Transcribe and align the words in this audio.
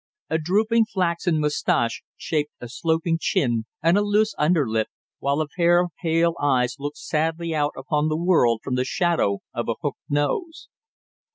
A 0.31 0.39
drooping 0.39 0.85
flaxen 0.91 1.39
mustache 1.39 2.01
shaded 2.17 2.49
a 2.59 2.67
sloping 2.69 3.19
chin 3.21 3.65
and 3.83 3.99
a 3.99 4.01
loose 4.01 4.33
under 4.35 4.67
lip, 4.67 4.87
while 5.19 5.41
a 5.41 5.47
pair 5.47 5.79
of 5.79 5.91
pale 6.01 6.33
eyes 6.41 6.77
looked 6.79 6.97
sadly 6.97 7.53
out 7.53 7.73
upon 7.77 8.07
the 8.07 8.17
world 8.17 8.61
from 8.63 8.73
the 8.73 8.83
shadow 8.83 9.41
of 9.53 9.69
a 9.69 9.75
hooked 9.83 9.99
nose. 10.09 10.69